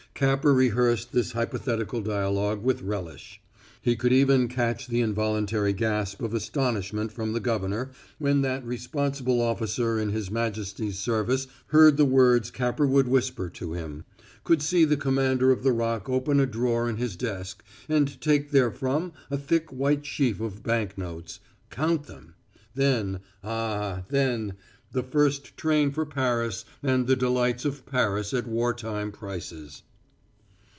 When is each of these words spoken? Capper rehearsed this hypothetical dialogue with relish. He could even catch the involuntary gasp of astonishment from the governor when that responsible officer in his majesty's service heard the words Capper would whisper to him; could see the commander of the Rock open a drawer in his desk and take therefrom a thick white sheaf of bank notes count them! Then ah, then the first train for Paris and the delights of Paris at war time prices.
Capper 0.13 0.53
rehearsed 0.53 1.13
this 1.13 1.31
hypothetical 1.31 1.99
dialogue 1.99 2.61
with 2.61 2.83
relish. 2.83 3.41
He 3.81 3.95
could 3.95 4.13
even 4.13 4.47
catch 4.49 4.85
the 4.85 5.01
involuntary 5.01 5.73
gasp 5.73 6.21
of 6.21 6.35
astonishment 6.35 7.11
from 7.11 7.33
the 7.33 7.39
governor 7.39 7.89
when 8.19 8.41
that 8.43 8.63
responsible 8.63 9.41
officer 9.41 9.97
in 9.97 10.11
his 10.11 10.29
majesty's 10.29 10.99
service 10.99 11.47
heard 11.67 11.97
the 11.97 12.05
words 12.05 12.51
Capper 12.51 12.85
would 12.85 13.07
whisper 13.07 13.49
to 13.49 13.73
him; 13.73 14.05
could 14.43 14.61
see 14.61 14.85
the 14.85 14.95
commander 14.97 15.49
of 15.49 15.63
the 15.63 15.71
Rock 15.71 16.07
open 16.07 16.39
a 16.39 16.45
drawer 16.45 16.87
in 16.87 16.97
his 16.97 17.15
desk 17.15 17.63
and 17.89 18.21
take 18.21 18.51
therefrom 18.51 19.13
a 19.31 19.39
thick 19.39 19.71
white 19.73 20.05
sheaf 20.05 20.39
of 20.39 20.61
bank 20.61 20.99
notes 20.99 21.39
count 21.71 22.03
them! 22.05 22.35
Then 22.75 23.21
ah, 23.43 24.03
then 24.09 24.53
the 24.91 25.03
first 25.03 25.57
train 25.57 25.89
for 25.91 26.05
Paris 26.05 26.63
and 26.83 27.07
the 27.07 27.15
delights 27.15 27.65
of 27.65 27.87
Paris 27.87 28.35
at 28.35 28.45
war 28.45 28.71
time 28.75 29.11
prices. 29.11 29.81